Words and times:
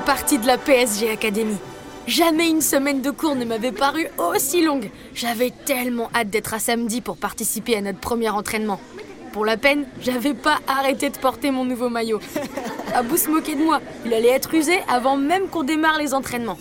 partie 0.00 0.38
de 0.38 0.46
la 0.46 0.58
PSG 0.58 1.10
Academy. 1.10 1.56
Jamais 2.06 2.48
une 2.48 2.60
semaine 2.60 3.00
de 3.00 3.10
cours 3.10 3.36
ne 3.36 3.44
m'avait 3.44 3.72
paru 3.72 4.08
aussi 4.18 4.62
longue. 4.62 4.90
J'avais 5.14 5.52
tellement 5.64 6.10
hâte 6.14 6.30
d'être 6.30 6.54
à 6.54 6.58
samedi 6.58 7.00
pour 7.00 7.16
participer 7.16 7.76
à 7.76 7.80
notre 7.80 8.00
premier 8.00 8.30
entraînement. 8.30 8.80
Pour 9.32 9.44
la 9.44 9.56
peine, 9.56 9.86
j'avais 10.00 10.34
pas 10.34 10.58
arrêté 10.66 11.10
de 11.10 11.16
porter 11.16 11.50
mon 11.50 11.64
nouveau 11.64 11.88
maillot. 11.88 12.20
Abou 12.94 13.16
se 13.16 13.30
moquer 13.30 13.54
de 13.54 13.62
moi. 13.62 13.80
Il 14.04 14.12
allait 14.12 14.28
être 14.28 14.52
usé 14.54 14.78
avant 14.88 15.16
même 15.16 15.48
qu'on 15.48 15.62
démarre 15.62 15.98
les 15.98 16.12
entraînements. 16.12 16.58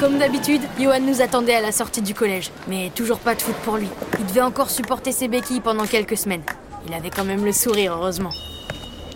Comme 0.00 0.18
d'habitude, 0.18 0.62
Johan 0.78 1.00
nous 1.00 1.22
attendait 1.22 1.54
à 1.54 1.60
la 1.60 1.72
sortie 1.72 2.02
du 2.02 2.14
collège. 2.14 2.50
Mais 2.68 2.90
toujours 2.94 3.18
pas 3.18 3.34
de 3.34 3.42
foot 3.42 3.56
pour 3.64 3.76
lui. 3.76 3.88
Il 4.18 4.26
devait 4.26 4.40
encore 4.40 4.70
supporter 4.70 5.12
ses 5.12 5.28
béquilles 5.28 5.60
pendant 5.60 5.86
quelques 5.86 6.16
semaines. 6.16 6.42
Il 6.88 6.94
avait 6.94 7.10
quand 7.10 7.24
même 7.24 7.44
le 7.44 7.52
sourire, 7.52 7.94
heureusement. 7.94 8.32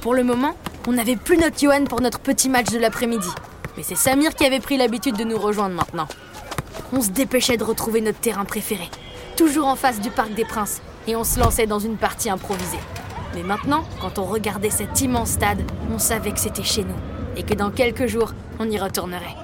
Pour 0.02 0.14
le 0.14 0.24
moment, 0.24 0.54
on 0.86 0.92
n'avait 0.92 1.16
plus 1.16 1.38
notre 1.38 1.58
Johan 1.58 1.84
pour 1.84 2.00
notre 2.00 2.20
petit 2.20 2.48
match 2.48 2.70
de 2.70 2.78
l'après-midi. 2.78 3.28
Mais 3.76 3.82
c'est 3.82 3.94
Samir 3.94 4.34
qui 4.34 4.44
avait 4.44 4.60
pris 4.60 4.76
l'habitude 4.76 5.16
de 5.16 5.24
nous 5.24 5.38
rejoindre 5.38 5.74
maintenant. 5.74 6.06
On 6.92 7.00
se 7.00 7.10
dépêchait 7.10 7.56
de 7.56 7.64
retrouver 7.64 8.00
notre 8.00 8.20
terrain 8.20 8.44
préféré, 8.44 8.88
toujours 9.36 9.66
en 9.66 9.76
face 9.76 10.00
du 10.00 10.10
Parc 10.10 10.34
des 10.34 10.44
Princes, 10.44 10.82
et 11.06 11.16
on 11.16 11.24
se 11.24 11.40
lançait 11.40 11.66
dans 11.66 11.78
une 11.78 11.96
partie 11.96 12.30
improvisée. 12.30 12.78
Mais 13.34 13.42
maintenant, 13.42 13.84
quand 14.00 14.18
on 14.18 14.24
regardait 14.24 14.70
cet 14.70 15.00
immense 15.00 15.30
stade, 15.30 15.62
on 15.92 15.98
savait 15.98 16.32
que 16.32 16.38
c'était 16.38 16.62
chez 16.62 16.84
nous, 16.84 16.94
et 17.36 17.42
que 17.42 17.54
dans 17.54 17.70
quelques 17.70 18.06
jours, 18.06 18.32
on 18.58 18.70
y 18.70 18.78
retournerait. 18.78 19.34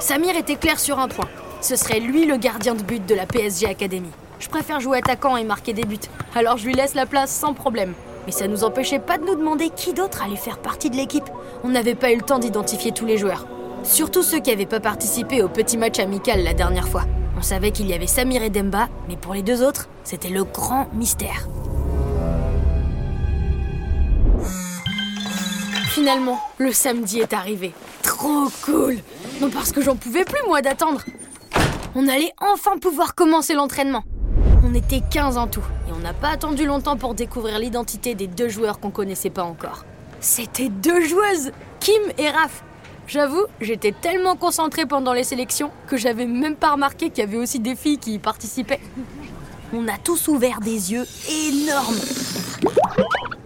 Samir 0.00 0.36
était 0.36 0.56
clair 0.56 0.78
sur 0.78 0.98
un 0.98 1.08
point. 1.08 1.28
Ce 1.62 1.76
serait 1.76 2.00
lui 2.00 2.26
le 2.26 2.36
gardien 2.36 2.74
de 2.74 2.82
but 2.82 3.04
de 3.06 3.14
la 3.14 3.24
PSG 3.24 3.66
Academy. 3.66 4.10
Je 4.38 4.48
préfère 4.48 4.80
jouer 4.80 4.98
attaquant 4.98 5.36
et 5.38 5.44
marquer 5.44 5.72
des 5.72 5.84
buts, 5.84 5.98
alors 6.34 6.58
je 6.58 6.66
lui 6.66 6.74
laisse 6.74 6.94
la 6.94 7.06
place 7.06 7.34
sans 7.34 7.54
problème. 7.54 7.94
Mais 8.26 8.32
ça 8.32 8.48
nous 8.48 8.64
empêchait 8.64 8.98
pas 8.98 9.18
de 9.18 9.24
nous 9.24 9.34
demander 9.34 9.70
qui 9.70 9.92
d'autre 9.92 10.22
allait 10.22 10.36
faire 10.36 10.58
partie 10.58 10.90
de 10.90 10.96
l'équipe. 10.96 11.28
On 11.62 11.68
n'avait 11.68 11.94
pas 11.94 12.12
eu 12.12 12.16
le 12.16 12.22
temps 12.22 12.38
d'identifier 12.38 12.92
tous 12.92 13.06
les 13.06 13.18
joueurs. 13.18 13.46
Surtout 13.82 14.22
ceux 14.22 14.40
qui 14.40 14.50
n'avaient 14.50 14.66
pas 14.66 14.80
participé 14.80 15.42
au 15.42 15.48
petit 15.48 15.76
match 15.76 15.98
amical 15.98 16.42
la 16.42 16.54
dernière 16.54 16.88
fois. 16.88 17.04
On 17.36 17.42
savait 17.42 17.70
qu'il 17.70 17.88
y 17.88 17.94
avait 17.94 18.06
Samir 18.06 18.42
et 18.42 18.50
Demba, 18.50 18.88
mais 19.08 19.16
pour 19.16 19.34
les 19.34 19.42
deux 19.42 19.62
autres, 19.62 19.88
c'était 20.04 20.30
le 20.30 20.44
grand 20.44 20.88
mystère. 20.94 21.48
Finalement, 25.88 26.40
le 26.58 26.72
samedi 26.72 27.20
est 27.20 27.32
arrivé. 27.32 27.72
Trop 28.02 28.48
cool 28.64 28.96
Non 29.40 29.50
parce 29.50 29.70
que 29.72 29.80
j'en 29.80 29.96
pouvais 29.96 30.24
plus 30.24 30.42
moi 30.46 30.62
d'attendre. 30.62 31.02
On 31.94 32.08
allait 32.08 32.32
enfin 32.40 32.78
pouvoir 32.78 33.14
commencer 33.14 33.54
l'entraînement. 33.54 34.02
On 34.64 34.74
était 34.74 35.02
15 35.08 35.36
en 35.36 35.46
tout, 35.46 35.64
on 35.94 35.98
n'a 36.00 36.12
pas 36.12 36.30
attendu 36.30 36.66
longtemps 36.66 36.96
pour 36.96 37.14
découvrir 37.14 37.58
l'identité 37.58 38.14
des 38.14 38.26
deux 38.26 38.48
joueurs 38.48 38.80
qu'on 38.80 38.90
connaissait 38.90 39.30
pas 39.30 39.44
encore. 39.44 39.84
C'était 40.20 40.68
deux 40.68 41.02
joueuses, 41.02 41.52
Kim 41.80 42.02
et 42.18 42.28
Raph. 42.28 42.64
J'avoue, 43.06 43.44
j'étais 43.60 43.92
tellement 43.92 44.36
concentrée 44.36 44.86
pendant 44.86 45.12
les 45.12 45.24
sélections 45.24 45.70
que 45.86 45.96
j'avais 45.96 46.26
même 46.26 46.56
pas 46.56 46.72
remarqué 46.72 47.10
qu'il 47.10 47.18
y 47.18 47.26
avait 47.26 47.36
aussi 47.36 47.60
des 47.60 47.76
filles 47.76 47.98
qui 47.98 48.14
y 48.14 48.18
participaient. 48.18 48.80
On 49.74 49.86
a 49.88 49.98
tous 49.98 50.28
ouvert 50.28 50.60
des 50.60 50.92
yeux 50.92 51.06
énormes. 51.28 52.00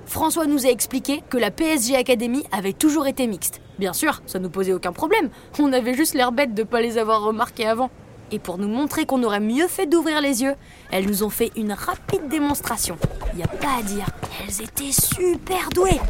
François 0.06 0.46
nous 0.46 0.64
a 0.66 0.70
expliqué 0.70 1.22
que 1.28 1.38
la 1.38 1.50
PSG 1.50 1.96
Academy 1.96 2.44
avait 2.52 2.72
toujours 2.72 3.06
été 3.08 3.26
mixte. 3.26 3.60
Bien 3.78 3.92
sûr, 3.92 4.22
ça 4.26 4.38
nous 4.38 4.50
posait 4.50 4.72
aucun 4.72 4.92
problème. 4.92 5.30
On 5.58 5.72
avait 5.72 5.94
juste 5.94 6.14
l'air 6.14 6.32
bête 6.32 6.54
de 6.54 6.62
pas 6.62 6.80
les 6.80 6.98
avoir 6.98 7.22
remarqués 7.22 7.66
avant. 7.66 7.90
Et 8.30 8.38
pour 8.38 8.58
nous 8.58 8.68
montrer 8.68 9.06
qu'on 9.06 9.22
aurait 9.22 9.40
mieux 9.40 9.68
fait 9.68 9.86
d'ouvrir 9.86 10.20
les 10.20 10.42
yeux, 10.42 10.54
elles 10.90 11.06
nous 11.06 11.22
ont 11.22 11.30
fait 11.30 11.50
une 11.56 11.72
rapide 11.72 12.28
démonstration. 12.28 12.98
Y 13.36 13.42
a 13.42 13.46
pas 13.46 13.78
à 13.78 13.82
dire, 13.82 14.06
elles 14.42 14.62
étaient 14.62 14.92
super 14.92 15.70
douées. 15.70 16.00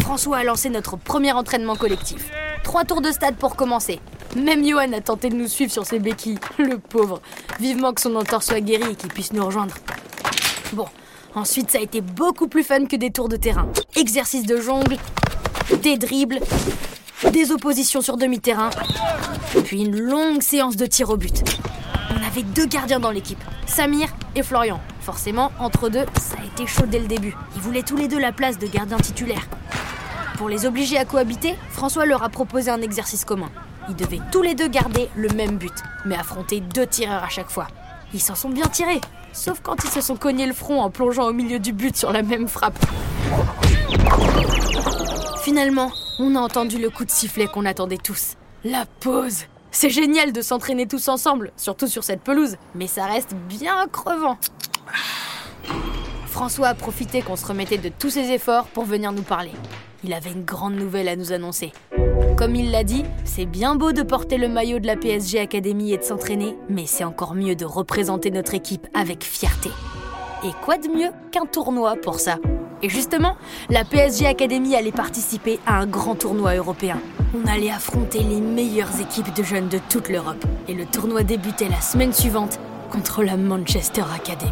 François 0.00 0.38
a 0.38 0.44
lancé 0.44 0.70
notre 0.70 0.96
premier 0.96 1.32
entraînement 1.32 1.76
collectif. 1.76 2.30
Trois 2.62 2.84
tours 2.84 3.02
de 3.02 3.10
stade 3.10 3.36
pour 3.36 3.54
commencer. 3.54 4.00
Même 4.34 4.66
Johan 4.66 4.92
a 4.92 5.00
tenté 5.00 5.28
de 5.28 5.34
nous 5.34 5.48
suivre 5.48 5.72
sur 5.72 5.86
ses 5.86 5.98
béquilles, 5.98 6.38
le 6.58 6.78
pauvre. 6.78 7.20
Vivement 7.60 7.92
que 7.92 8.00
son 8.00 8.14
entorse 8.16 8.46
soit 8.46 8.60
guéri 8.60 8.92
et 8.92 8.94
qu'il 8.94 9.10
puisse 9.10 9.32
nous 9.32 9.44
rejoindre. 9.44 9.74
Bon, 10.72 10.86
ensuite 11.34 11.70
ça 11.70 11.78
a 11.78 11.82
été 11.82 12.00
beaucoup 12.00 12.48
plus 12.48 12.64
fun 12.64 12.86
que 12.86 12.96
des 12.96 13.10
tours 13.10 13.28
de 13.28 13.36
terrain. 13.36 13.68
Exercice 13.94 14.46
de 14.46 14.58
jongle, 14.58 14.96
des 15.82 15.98
dribbles, 15.98 16.40
des 17.24 17.50
oppositions 17.50 18.02
sur 18.02 18.16
demi-terrain, 18.16 18.70
puis 19.64 19.82
une 19.82 19.98
longue 19.98 20.42
séance 20.42 20.76
de 20.76 20.86
tir 20.86 21.10
au 21.10 21.16
but. 21.16 21.42
On 22.10 22.26
avait 22.26 22.42
deux 22.42 22.66
gardiens 22.66 23.00
dans 23.00 23.10
l'équipe, 23.10 23.42
Samir 23.66 24.08
et 24.34 24.42
Florian. 24.42 24.80
Forcément, 25.00 25.50
entre 25.58 25.88
deux, 25.88 26.04
ça 26.20 26.36
a 26.40 26.44
été 26.44 26.66
chaud 26.66 26.84
dès 26.86 26.98
le 26.98 27.06
début. 27.06 27.34
Ils 27.54 27.62
voulaient 27.62 27.82
tous 27.82 27.96
les 27.96 28.08
deux 28.08 28.18
la 28.18 28.32
place 28.32 28.58
de 28.58 28.66
gardien 28.66 28.98
titulaire. 28.98 29.48
Pour 30.36 30.48
les 30.48 30.66
obliger 30.66 30.98
à 30.98 31.04
cohabiter, 31.04 31.54
François 31.70 32.04
leur 32.04 32.22
a 32.22 32.28
proposé 32.28 32.70
un 32.70 32.82
exercice 32.82 33.24
commun. 33.24 33.50
Ils 33.88 33.96
devaient 33.96 34.20
tous 34.30 34.42
les 34.42 34.54
deux 34.54 34.68
garder 34.68 35.08
le 35.14 35.28
même 35.30 35.56
but, 35.56 35.72
mais 36.04 36.16
affronter 36.16 36.60
deux 36.60 36.86
tireurs 36.86 37.24
à 37.24 37.28
chaque 37.28 37.50
fois. 37.50 37.68
Ils 38.12 38.20
s'en 38.20 38.34
sont 38.34 38.50
bien 38.50 38.66
tirés, 38.66 39.00
sauf 39.32 39.60
quand 39.62 39.82
ils 39.84 39.90
se 39.90 40.00
sont 40.00 40.16
cognés 40.16 40.46
le 40.46 40.52
front 40.52 40.82
en 40.82 40.90
plongeant 40.90 41.26
au 41.26 41.32
milieu 41.32 41.58
du 41.58 41.72
but 41.72 41.96
sur 41.96 42.12
la 42.12 42.22
même 42.22 42.48
frappe. 42.48 42.78
Finalement, 45.42 45.90
on 46.18 46.34
a 46.34 46.40
entendu 46.40 46.78
le 46.78 46.90
coup 46.90 47.04
de 47.04 47.10
sifflet 47.10 47.46
qu'on 47.46 47.64
attendait 47.64 47.98
tous. 47.98 48.34
La 48.64 48.86
pause. 49.00 49.44
C'est 49.70 49.90
génial 49.90 50.32
de 50.32 50.40
s'entraîner 50.40 50.86
tous 50.86 51.08
ensemble, 51.08 51.52
surtout 51.56 51.86
sur 51.86 52.04
cette 52.04 52.22
pelouse, 52.22 52.56
mais 52.74 52.86
ça 52.86 53.04
reste 53.04 53.34
bien 53.48 53.86
crevant. 53.92 54.38
François 56.26 56.68
a 56.68 56.74
profité 56.74 57.22
qu'on 57.22 57.36
se 57.36 57.46
remettait 57.46 57.78
de 57.78 57.90
tous 57.90 58.10
ses 58.10 58.30
efforts 58.30 58.66
pour 58.66 58.84
venir 58.84 59.12
nous 59.12 59.22
parler. 59.22 59.52
Il 60.04 60.12
avait 60.12 60.32
une 60.32 60.44
grande 60.44 60.74
nouvelle 60.74 61.08
à 61.08 61.16
nous 61.16 61.32
annoncer. 61.32 61.72
Comme 62.36 62.54
il 62.54 62.70
l'a 62.70 62.84
dit, 62.84 63.04
c'est 63.24 63.46
bien 63.46 63.76
beau 63.76 63.92
de 63.92 64.02
porter 64.02 64.36
le 64.36 64.48
maillot 64.48 64.78
de 64.78 64.86
la 64.86 64.96
PSG 64.96 65.40
Academy 65.40 65.92
et 65.92 65.98
de 65.98 66.02
s'entraîner, 66.02 66.56
mais 66.68 66.86
c'est 66.86 67.04
encore 67.04 67.34
mieux 67.34 67.56
de 67.56 67.64
représenter 67.64 68.30
notre 68.30 68.54
équipe 68.54 68.86
avec 68.94 69.24
fierté. 69.24 69.70
Et 70.44 70.52
quoi 70.62 70.76
de 70.76 70.88
mieux 70.88 71.10
qu'un 71.32 71.46
tournoi 71.46 71.96
pour 71.96 72.20
ça? 72.20 72.38
Et 72.82 72.88
justement, 72.88 73.36
la 73.70 73.84
PSG 73.84 74.26
Academy 74.26 74.76
allait 74.76 74.92
participer 74.92 75.58
à 75.66 75.78
un 75.78 75.86
grand 75.86 76.14
tournoi 76.14 76.54
européen. 76.54 76.98
On 77.34 77.48
allait 77.48 77.70
affronter 77.70 78.20
les 78.20 78.40
meilleures 78.40 79.00
équipes 79.00 79.34
de 79.34 79.42
jeunes 79.42 79.68
de 79.68 79.78
toute 79.88 80.08
l'Europe. 80.08 80.44
Et 80.68 80.74
le 80.74 80.84
tournoi 80.84 81.22
débutait 81.22 81.68
la 81.68 81.80
semaine 81.80 82.12
suivante 82.12 82.58
contre 82.90 83.22
la 83.22 83.36
Manchester 83.36 84.04
Academy. 84.14 84.50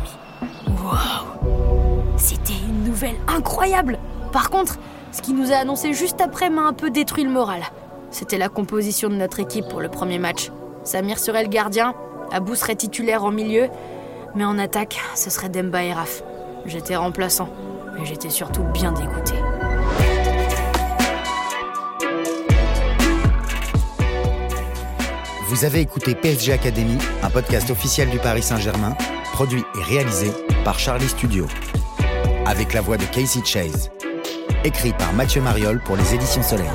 Waouh 0.66 2.02
C'était 2.16 2.54
une 2.66 2.84
nouvelle 2.84 3.16
incroyable 3.28 3.98
Par 4.32 4.50
contre, 4.50 4.78
ce 5.12 5.22
qui 5.22 5.32
nous 5.32 5.52
a 5.52 5.56
annoncé 5.56 5.92
juste 5.92 6.20
après 6.20 6.50
m'a 6.50 6.62
un 6.62 6.72
peu 6.72 6.90
détruit 6.90 7.24
le 7.24 7.30
moral. 7.30 7.62
C'était 8.10 8.38
la 8.38 8.48
composition 8.48 9.08
de 9.08 9.14
notre 9.14 9.40
équipe 9.40 9.68
pour 9.68 9.80
le 9.80 9.88
premier 9.88 10.18
match. 10.18 10.50
Samir 10.82 11.18
serait 11.18 11.42
le 11.42 11.48
gardien, 11.48 11.94
Abou 12.32 12.54
serait 12.54 12.76
titulaire 12.76 13.24
en 13.24 13.30
milieu, 13.30 13.68
mais 14.34 14.44
en 14.44 14.58
attaque, 14.58 14.98
ce 15.14 15.30
serait 15.30 15.48
Demba 15.48 15.82
et 15.84 15.92
Raf. 15.92 16.22
J'étais 16.66 16.96
remplaçant, 16.96 17.48
mais 17.99 18.05
j'étais 18.05 18.31
surtout 18.31 18.65
bien 18.72 18.93
dégoûté. 18.93 19.34
Vous 25.49 25.65
avez 25.65 25.81
écouté 25.81 26.15
PSG 26.15 26.53
Academy, 26.53 26.99
un 27.22 27.31
podcast 27.31 27.71
officiel 27.71 28.10
du 28.10 28.19
Paris 28.19 28.43
Saint-Germain, 28.43 28.97
produit 29.32 29.62
et 29.78 29.82
réalisé 29.82 30.32
par 30.65 30.78
Charlie 30.78 31.09
Studio. 31.09 31.47
Avec 32.47 32.72
la 32.72 32.81
voix 32.81 32.97
de 32.97 33.05
Casey 33.05 33.41
Chase. 33.44 33.91
Écrit 34.65 34.93
par 34.93 35.12
Mathieu 35.12 35.41
Mariol 35.41 35.81
pour 35.84 35.97
les 35.97 36.15
éditions 36.15 36.43
Soleil. 36.43 36.71